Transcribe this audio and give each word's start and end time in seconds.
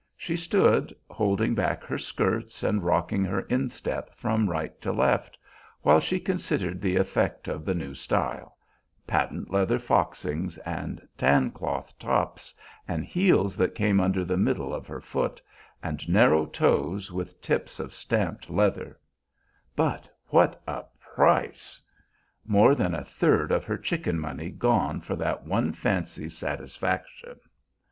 She 0.17 0.35
stood, 0.35 0.95
holding 1.11 1.53
back 1.53 1.83
her 1.83 1.99
skirts 1.99 2.63
and 2.63 2.83
rocking 2.83 3.23
her 3.25 3.41
instep 3.41 4.15
from 4.15 4.49
right 4.49 4.81
to 4.81 4.91
left, 4.91 5.37
while 5.83 5.99
she 5.99 6.19
considered 6.19 6.81
the 6.81 6.95
effect 6.95 7.47
of 7.47 7.65
the 7.65 7.75
new 7.75 7.93
style; 7.93 8.57
patent 9.05 9.51
leather 9.53 9.77
foxings 9.77 10.57
and 10.65 11.07
tan 11.19 11.51
cloth 11.51 11.99
tops, 11.99 12.51
and 12.87 13.05
heels 13.05 13.55
that 13.57 13.75
came 13.75 13.99
under 13.99 14.25
the 14.25 14.37
middle 14.37 14.73
of 14.73 14.87
her 14.87 15.01
foot, 15.01 15.39
and 15.83 16.09
narrow 16.09 16.47
toes 16.47 17.11
with 17.11 17.39
tips 17.39 17.79
of 17.79 17.93
stamped 17.93 18.49
leather; 18.49 18.99
but 19.75 20.09
what 20.29 20.59
a 20.65 20.81
price! 20.99 21.79
More 22.43 22.73
than 22.73 22.95
a 22.95 23.03
third 23.05 23.51
of 23.51 23.63
her 23.65 23.77
chicken 23.77 24.17
money 24.19 24.49
gone 24.49 24.99
for 25.01 25.15
that 25.17 25.45
one 25.45 25.73
fancy's 25.73 26.35
satisfaction. 26.35 27.35